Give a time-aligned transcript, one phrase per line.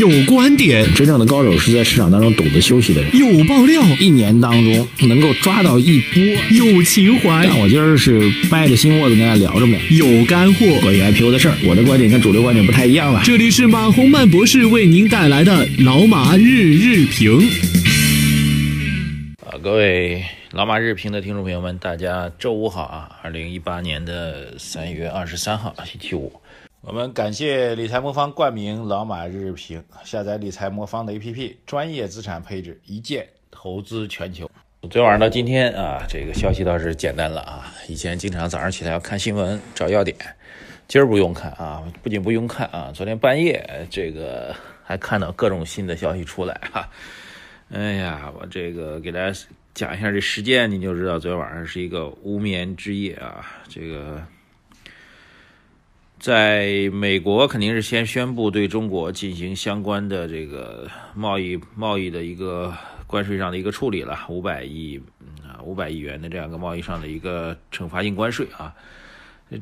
[0.00, 3.14] 有观点，真正的高手是在市场当中懂得休息的人。
[3.14, 6.22] 有爆料，一年当中能够抓到一波。
[6.52, 8.18] 有情怀，但我今儿是
[8.50, 9.76] 掰着心窝子跟大家聊着呢。
[9.90, 13.20] 有干货，关于 IPO 的事儿，我的观点跟主流观点不太一样了。
[13.26, 17.38] 这里是马洪曼博士为您带来的老马日日评。
[19.44, 23.10] 啊，各位老马日评的听众朋友们，大家周五好啊！
[23.22, 26.39] 二零一八年的三月二十三号，星期五。
[26.82, 34.50] 我们感谢理财魔方冠名老马日日评，下载理财魔方的 APP，专业资产配置，一键投资全球。
[34.80, 37.70] 昨天晚上到今天啊，这个消息倒是简单了啊。
[37.86, 40.16] 以前经常早上起来要看新闻找要点，
[40.88, 46.88] 今儿不用看啊，不仅不用看啊，昨天半夜这个还看到各种新的消息出来哈。
[47.70, 49.38] 哎呀，我这个给大家
[49.74, 54.22] 讲一下这时间，您就知道昨天晚上是一个无眠之夜啊，这个。
[56.20, 65.00] 在美国肯定是先宣布对中国进行相关的这个贸易贸易的一个关税上的一个处理了，五百亿
[65.42, 68.74] 啊五百亿元的这样一个贸易上的一个惩罚性关税啊。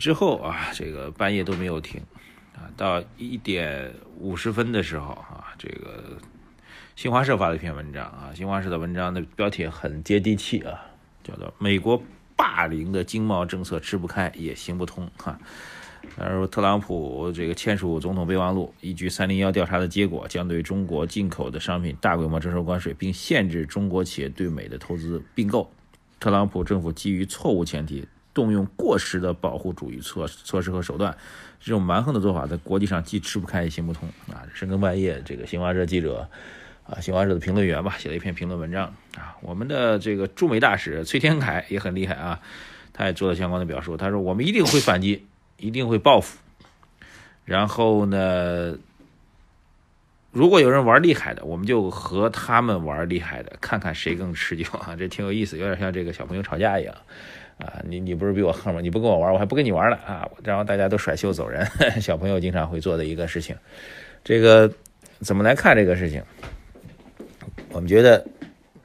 [0.00, 2.02] 之后啊，这个半夜都没有停
[2.56, 6.18] 啊，到一点五十分的时候啊，这个
[6.96, 10.74] 新华社发了一篇文章啊，新华社的文章的标题很接地气啊，
[11.22, 12.02] 叫做“美国
[12.34, 15.38] 霸凌的经贸政策吃不开也行不通”哈。
[16.18, 25.70] 他说，特朗普这个签署总统备忘录，依据三零幺调查的结果，将对中国进口的商品大规模征收关税，并限制中国企业对美的投资并购。
[26.18, 31.16] 特朗普政府基于错误前提，动用过时的保护主义措措施和手段，
[31.60, 34.42] 这种蛮横的做法，在国际上既吃不开也行不通啊！
[34.52, 36.28] 深更半夜，这个新华社记者
[36.84, 39.36] 啊，新华社的评论员吧，写了一篇评论文章啊。
[39.40, 42.40] 我们的这个驻美大使崔天凯也很厉害啊，
[42.92, 45.24] 他也做了相关的表述，他说：“我们一定会反击。”
[45.58, 46.38] 一定会报复，
[47.44, 48.78] 然后呢？
[50.30, 54.94] 如果有人玩厉害的，我们就和他们玩厉害的，看看谁更持久啊！
[54.96, 56.94] 这挺有意思，有点像这个小朋友吵架一样
[57.58, 57.80] 啊！
[57.88, 58.80] 你你不是比我横吗？
[58.80, 60.28] 你不跟我玩，我还不跟你玩了啊！
[60.44, 61.66] 然后大家都甩袖走人，
[62.00, 63.56] 小朋友经常会做的一个事情。
[64.22, 64.70] 这个
[65.20, 66.22] 怎么来看这个事情？
[67.70, 68.24] 我们觉得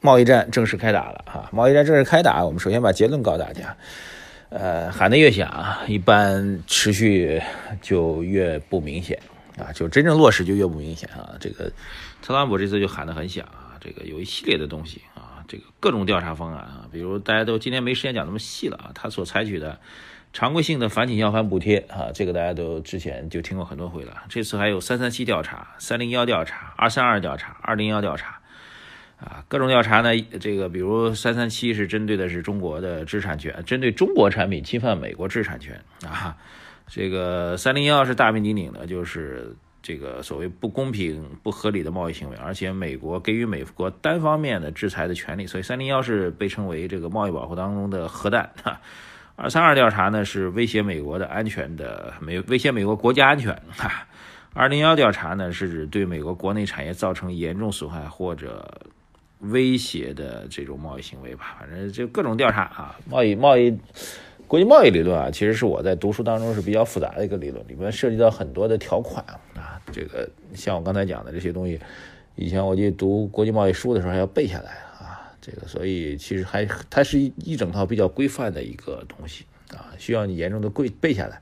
[0.00, 1.50] 贸易战正式开打了啊！
[1.52, 3.76] 贸易战正式开打，我们首先把结论告诉大家。
[4.56, 7.42] 呃，喊得越响，一般持续
[7.82, 9.20] 就越不明显
[9.58, 11.34] 啊，就真正落实就越不明显啊。
[11.40, 11.72] 这个
[12.22, 19.80] 特朗普这次就喊得很响啊，这个有一系列的东西啊，这个各种调查方案啊，比如大家都今天没时间讲那么细了啊，他所采取的
[20.32, 24.22] 常规性的反倾销反补贴啊，这个大家都之前就听过很多回了。
[24.28, 28.38] 这次还有三三七调查、三零幺调查、二三二调查、二零幺调查。
[29.24, 36.36] 啊，各种调查呢，这个比如三三七是针对的是中国的知识产权，针对中国产品侵犯美国知识产权啊。
[36.86, 48.50] 这个三零幺是大名鼎鼎的，就是这个所谓不公平、不合理的贸易行为，而且美国给予美国单方面的制裁的权利，所以三零幺是被称为这个贸易保护当中的核弹。
[48.62, 48.78] 哈
[49.36, 53.58] 二三二调查呢是威胁美国的安全的，美威胁美国国家安全。
[53.70, 54.06] 哈，
[54.52, 58.82] 二零幺调查呢是指对美国国内产业造成严重损害或者。
[59.50, 63.78] 威胁的这种贸易行为吧，反正就各种调查啊，贸易贸易
[64.46, 69.24] 国际贸易理论啊，其实是我在读书当中是比较复杂的一个理论，里面涉及到很多的条款
[69.56, 71.80] 啊，这个像我刚才讲的这些东西，
[72.36, 81.40] 以前我记得读国际贸易书的时候还要背下来啊，这个所以其实还它是一一整套比较规范的一个东西啊，需要你严重的背背下来。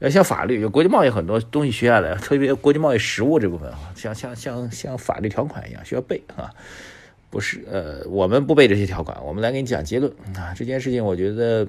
[0.00, 6.50] 要像法律，有国际贸易很多东西学下来，特别国际贸易实务这部分啊，像像像像法律条款一样需要背啊。
[7.32, 10.52] 不是，呃，我们不背这些条款，我们来给你讲结论啊。
[10.54, 11.66] 这件事情，我觉得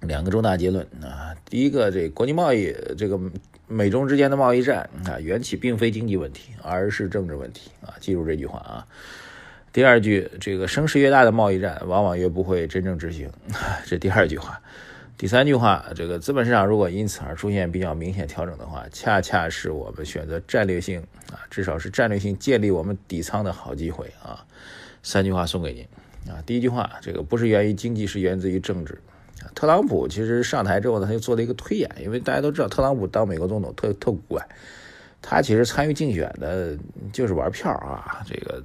[0.00, 1.34] 两个重大结论啊。
[1.46, 3.18] 第一个，这国际贸易，这个
[3.66, 7.94] 美中之间的贸易战啊，缘起并非经济问题，而是政治问题啊。
[8.00, 8.86] 记住这句话啊。
[9.72, 13.30] 第二句，这个声势越大的贸易战，往往越不会真正执行，
[13.86, 14.60] 这第二句话。
[15.20, 20.98] 第三句话，这个资本市场如果因此而出现比较明显调整的话，恰恰是我们选择战略性
[21.30, 24.42] 啊，至少是战略性建立我们底仓的好机会啊。
[25.02, 25.86] 三句话送给您
[26.32, 26.40] 啊。
[26.46, 28.98] 第一句话，这个不是源于经济，是源自于政治。
[29.54, 34.42] 特朗普其实上台之后呢，他就做了一个推演，因为大家都知道特朗普当美国总统特特古怪，
[35.20, 36.74] 他其实参与竞选的
[37.12, 38.24] 就是玩票啊。
[38.26, 38.64] 这个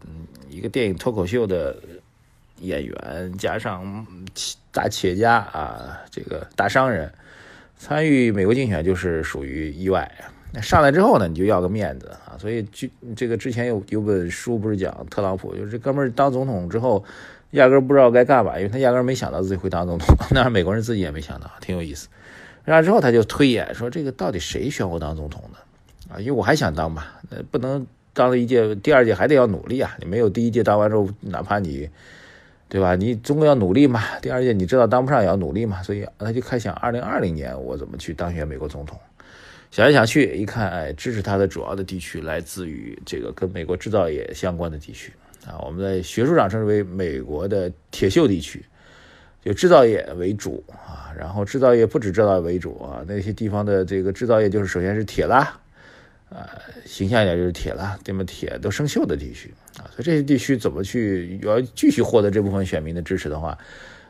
[0.49, 1.75] 一个电影脱口秀的。
[2.61, 4.07] 演员加上
[4.75, 7.09] 大企业家啊，这个大商人
[7.77, 10.11] 参与美国竞选就是属于意外。
[10.51, 12.35] 那上来之后呢，你就要个面子啊。
[12.37, 12.85] 所以就
[13.15, 17.01] 这个之前有有本书不是讲特朗普，就是这哥们儿当总统之后，
[17.51, 20.13] 压根儿不知道该干嘛，因为他压根儿没想到自己会当总统。
[20.35, 22.09] 那美国人自己也没想到，挺有意思。
[22.65, 25.57] 然后之后他就推演说，这个到底谁选我当总统呢？
[26.13, 29.95] 啊，因为我还想当嘛，那不能当了一届，第二届还得要努力啊。
[29.99, 31.89] 你没有第一届当完之后，哪怕你，
[32.75, 32.93] 对吧？
[32.93, 34.03] 你中国要努力嘛。
[34.21, 35.81] 第二届你知道当不上也要努力嘛。
[35.81, 38.99] 所以他就开想，二零二零年我怎么去当选美国总统？
[39.71, 45.13] 想来想去，一看，哎，支持他的主要的地区来自于这个跟美国制造业相关的地区
[45.47, 45.55] 啊。
[45.65, 48.65] 我们在学术上称之为美国的铁锈地区，
[49.41, 51.15] 就制造业为主啊。
[51.17, 55.57] 然后制造业不止制造业为主啊，那些地方的这个制造业就是首先是铁啦。
[56.29, 56.49] 啊，
[56.85, 58.23] 形象一点就是铁了，对吗？
[58.25, 63.57] 铁都生锈的地区啊，所以这些地区怎么去要继续获得这部分选民的支持的话，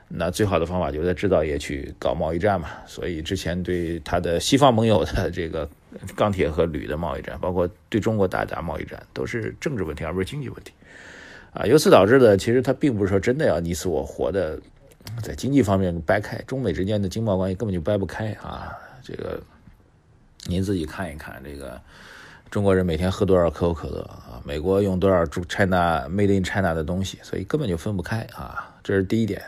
[0.07, 2.69] 那最好的方法就是在制造业去搞贸易战嘛。
[2.87, 5.69] 所以之前对他的西方盟友的这个
[6.15, 10.71] 钢铁和铝的贸易战，包括对中国打打贸易战，都是政治问题而不是经济问题
[11.51, 11.65] 啊。
[11.65, 14.57] 由此导致的，其实他并不是说真的要你死我活的
[15.21, 18.71] 在经济方面掰开，中美之间的经贸关系根本就掰不开啊。
[19.03, 19.39] 这个。
[20.47, 21.79] 您自己看一看，这个
[22.49, 24.39] 中国人每天喝多少可口可乐啊？
[24.43, 27.19] 美国用多少 China Made in China 的东西？
[27.23, 28.75] 所以根本就分不开啊！
[28.83, 29.41] 这是第一点。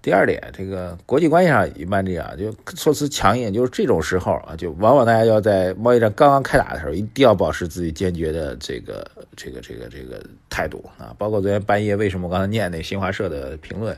[0.00, 9.04] 第二点，这个国际关系上一般这样，就措辞强硬，就是这种时候啊，就往往大家要在贸易战刚刚开打的时候，一定要保持自己坚决的这个
[9.36, 11.14] 这个这个这个态度啊！
[11.18, 13.96] 包括昨天半夜，为什么我刚才念那新华社的评论？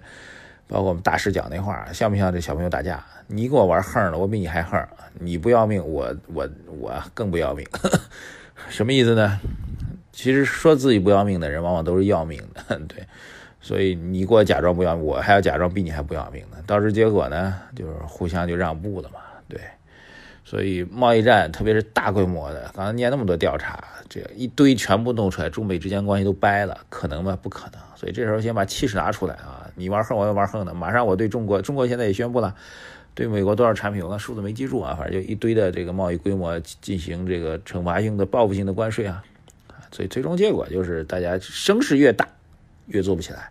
[0.70, 3.04] 包括我们大师讲那话，像不像这小朋友打架？
[3.26, 4.80] 你给我玩横了，我比你还横。
[5.18, 7.66] 你不要命，我我我更不要命。
[8.70, 9.40] 什么意思呢？
[10.12, 12.78] 其实说自己不要命的人，往往都是要命的。
[12.86, 13.04] 对，
[13.60, 16.58] 所以你给我假装不要，我还要假装比你还不要命呢。
[16.66, 19.18] 到时结果呢，就是互相就让步了嘛。
[19.48, 19.60] 对，
[20.44, 27.38] 所以贸易战，特别是大规模的，刚才念那么多调查，这一堆全部弄出来，中美之间关系都掰了，可能吗？
[27.40, 27.80] 不可能。
[27.94, 29.70] 所以这时候先把气势拿出来啊！
[29.76, 30.74] 你玩横，我要玩横的。
[30.74, 32.54] 马上我对中国，中国现在也宣布了，
[33.14, 39.22] 对美国多少产品，我看数字没记住啊，反正就一堆的这个贸易规模进行这个惩罚性的、报复性的关税啊。
[39.92, 42.26] 所以最终结果就是大家声势越大，
[42.86, 43.50] 越做不起来，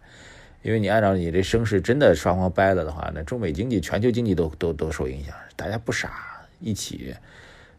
[0.64, 5.36] 因为你按照你这声势真的双方掰了的话，那中美经济、全球经济都都都受影响。
[5.56, 7.16] 大家不傻，一起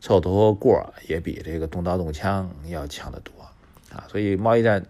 [0.00, 3.32] 凑头过也比这个动刀动枪要强得多
[3.94, 4.04] 啊。
[4.08, 4.84] 所以贸易战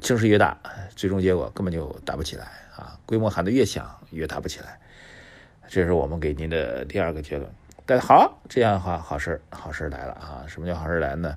[0.00, 0.58] 声势越大，
[0.94, 2.46] 最终结果根本就打不起来。
[2.76, 4.78] 啊，规模喊得越响，越打不起来。
[5.66, 7.50] 这是我们给您的第二个结论。
[7.86, 10.44] 但好，这样的话，好事好事来了啊！
[10.46, 11.34] 什么叫好事来呢？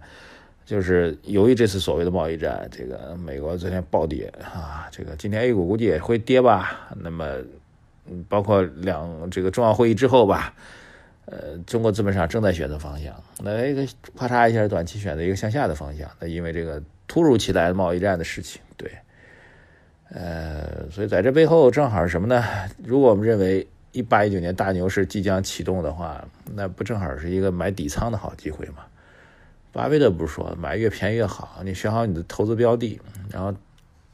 [0.65, 6.89] 就是由于这次所谓的贸易战，这个美国昨天暴跌啊，这个今天 A 股估计也会跌吧。
[6.97, 7.37] 那么，
[8.27, 10.53] 包括两这个重要会议之后吧，
[11.31, 13.13] 呃，中国资本市场正在选择方向。
[13.43, 13.85] 那一个
[14.15, 16.09] 啪嚓一下，短期选择一个向下的方向。
[16.19, 18.91] 那因为这个突如其来的贸易战的事情，对。
[20.09, 22.43] 呃，所以在这背后正好是什么呢？
[22.83, 28.85] 如果我们认为一八一九年大牛市即将启动的话，那不正好是一个买底仓的好机会吗？
[29.71, 31.61] 巴菲特不是说买越便宜越好？
[31.63, 32.99] 你选好你的投资标的，
[33.29, 33.53] 然后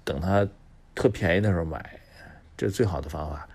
[0.04, 0.46] 等它
[0.94, 1.98] 特便宜的时候买，
[2.58, 3.48] 这是最好的方法。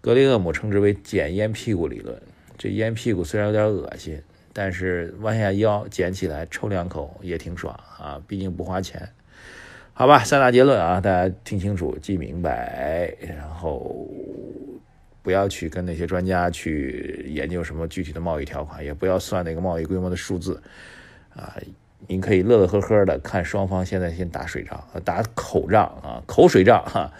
[0.00, 2.18] 格雷厄姆称之为“捡烟屁股理论”。
[2.56, 4.20] 这烟屁股虽然有点恶心，
[4.52, 9.08] 但是弯下腰捡起来抽两口也挺爽啊，毕竟不花钱。
[9.92, 14.08] 好吧，三大结论啊，大家听清楚、记明白，然后
[15.22, 20.60] 不要去跟那些专家去研究什么具体的贸易条款，也不要算那个贸易规模的数字
[21.34, 21.56] 啊。
[22.06, 27.10] 您可以乐乐呵呵的看双方现在先打水仗、打口仗啊，口水仗哈，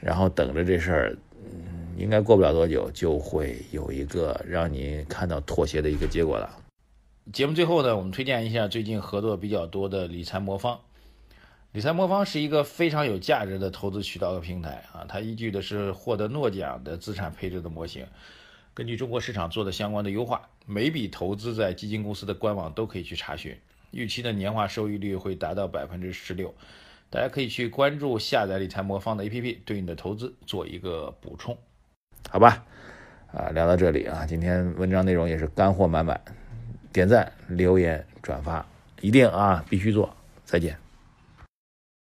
[0.00, 1.16] 然后等着这事儿，
[1.98, 6.48] 应该过不了多久就会有一个让您看到妥协的一个结果了。
[7.32, 10.80] 节目最后呢，我们推荐一下最近合作比较多的理财魔方。
[11.72, 18.06] 理财魔方是一个非常有价值的投资渠道和平台啊，它依据的是获得诺奖的资产配置的模型，
[18.72, 23.54] 根据中国市场做的相关的优化，每笔投资在基金公司的官网都可以去查询，
[23.90, 26.54] 预期的年化收益率会达到百分之十六，
[27.10, 31.58] 大家可以去关注下载理财魔方的 APP，对你的投资做一个补充，
[32.30, 32.64] 好吧？
[33.32, 36.18] 啊，聊到这里啊，今天文章内容也是干货满满，
[36.92, 38.64] 点赞、留言、转发，
[39.00, 40.76] 一定啊，必须做，再见。